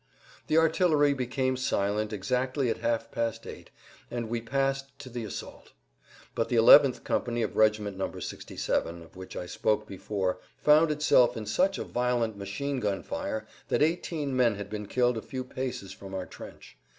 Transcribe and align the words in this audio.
The 0.47 0.57
artillery 0.57 1.13
became 1.13 1.55
silent 1.55 2.11
exactly 2.11 2.71
at 2.71 2.77
half 2.77 3.11
past 3.11 3.45
eight,[Pg 3.45 3.69
154] 4.09 4.17
and 4.17 4.29
we 4.29 4.41
passed 4.41 4.97
to 4.97 5.09
the 5.09 5.25
assault. 5.25 5.73
But 6.33 6.49
the 6.49 6.55
11th 6.55 7.03
company 7.03 7.43
of 7.43 7.55
regiment 7.55 7.97
No. 7.97 8.19
67, 8.19 9.03
of 9.03 9.15
which 9.15 9.35
I 9.37 9.45
spoke 9.45 9.85
before, 9.85 10.39
found 10.57 10.89
itself 10.89 11.37
in 11.37 11.43
a 11.43 11.45
such 11.45 11.77
a 11.77 11.83
violent 11.83 12.35
machine 12.35 12.79
gun 12.79 13.03
fire 13.03 13.45
that 13.67 13.83
eighteen 13.83 14.35
men 14.35 14.55
had 14.55 14.71
been 14.71 14.87
killed 14.87 15.19
a 15.19 15.21
few 15.21 15.43
paces 15.43 15.91
from 15.93 16.15
our 16.15 16.25
trench. 16.25 16.77